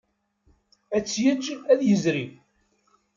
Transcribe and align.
Ad 0.95 1.03
t-yeǧǧ 1.05 1.45
ad 1.71 1.79
yezri. 1.89 2.25